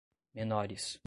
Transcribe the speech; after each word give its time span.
menores 0.33 0.97